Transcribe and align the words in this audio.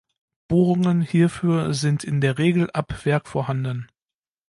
Bohrungen 0.47 1.03
hierfür 1.03 1.75
sind 1.75 2.03
in 2.03 2.21
der 2.21 2.39
Regel 2.39 2.71
ab 2.71 3.05
Werk 3.05 3.27
vorhanden. 3.27 3.87